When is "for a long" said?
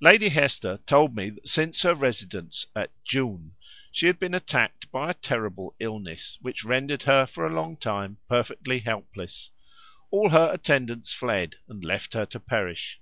7.26-7.76